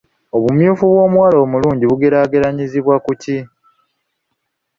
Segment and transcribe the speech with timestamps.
[0.37, 3.37] Obumyufu bw’omuwala omulungi bugeraageranyizibwa ku ki?